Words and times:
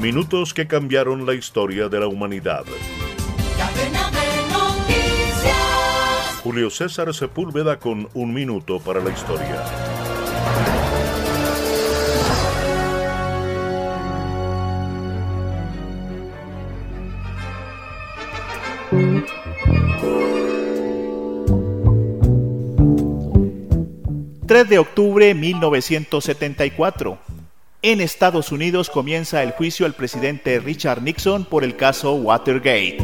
Minutos 0.00 0.52
que 0.52 0.66
cambiaron 0.66 1.24
la 1.24 1.34
historia 1.34 1.88
de 1.88 2.00
la 2.00 2.06
humanidad. 2.06 2.64
Julio 6.42 6.70
César 6.70 7.12
Sepúlveda 7.14 7.78
con 7.78 8.08
un 8.14 8.32
minuto 8.34 8.78
para 8.78 9.00
la 9.00 9.10
historia. 9.10 9.64
3 24.46 24.68
de 24.68 24.78
octubre 24.78 25.26
de 25.26 25.34
1974. 25.34 27.18
En 27.82 28.00
Estados 28.00 28.52
Unidos 28.52 28.90
comienza 28.90 29.42
el 29.42 29.52
juicio 29.52 29.86
al 29.86 29.94
presidente 29.94 30.58
Richard 30.60 31.02
Nixon 31.02 31.44
por 31.44 31.62
el 31.62 31.76
caso 31.76 32.14
Watergate. 32.14 32.96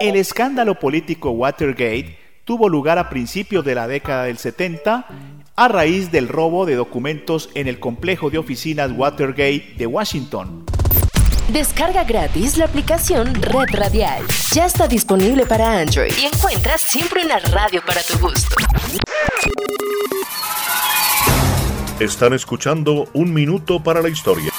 El 0.00 0.16
escándalo 0.16 0.78
político 0.78 1.30
Watergate 1.30 2.18
tuvo 2.44 2.68
lugar 2.68 2.98
a 2.98 3.10
principios 3.10 3.64
de 3.64 3.74
la 3.74 3.86
década 3.88 4.24
del 4.24 4.38
70 4.38 5.06
a 5.54 5.68
raíz 5.68 6.10
del 6.10 6.28
robo 6.28 6.66
de 6.66 6.76
documentos 6.76 7.50
en 7.54 7.68
el 7.68 7.78
complejo 7.78 8.30
de 8.30 8.38
oficinas 8.38 8.90
Watergate 8.92 9.74
de 9.76 9.86
Washington. 9.86 10.64
Descarga 11.48 12.04
gratis 12.04 12.56
la 12.56 12.64
aplicación 12.64 13.34
Red 13.34 13.74
Radial. 13.76 14.24
Ya 14.54 14.66
está 14.66 14.88
disponible 14.88 15.44
para 15.44 15.80
Android 15.80 16.12
y 16.18 16.26
encuentras 16.26 16.80
siempre 16.80 17.24
una 17.24 17.38
radio 17.40 17.82
para 17.84 18.00
tu 18.02 18.18
gusto. 18.18 18.56
Están 22.02 22.32
escuchando 22.32 23.06
Un 23.12 23.32
Minuto 23.32 23.80
para 23.80 24.02
la 24.02 24.08
Historia. 24.08 24.50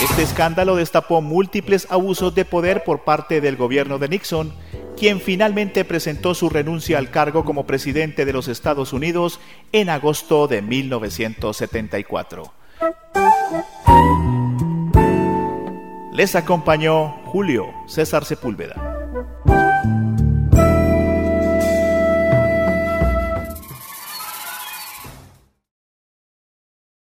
Este 0.00 0.22
escándalo 0.22 0.76
destapó 0.76 1.20
múltiples 1.20 1.88
abusos 1.90 2.36
de 2.36 2.44
poder 2.44 2.84
por 2.84 3.02
parte 3.02 3.40
del 3.40 3.56
gobierno 3.56 3.98
de 3.98 4.08
Nixon, 4.08 4.54
quien 4.96 5.20
finalmente 5.20 5.84
presentó 5.84 6.36
su 6.36 6.48
renuncia 6.48 6.98
al 6.98 7.10
cargo 7.10 7.44
como 7.44 7.66
presidente 7.66 8.24
de 8.24 8.32
los 8.32 8.46
Estados 8.46 8.92
Unidos 8.92 9.40
en 9.72 9.90
agosto 9.90 10.46
de 10.46 10.62
1974. 10.62 12.52
Les 16.12 16.36
acompañó 16.36 17.08
Julio 17.24 17.74
César 17.88 18.24
Sepúlveda. 18.24 18.92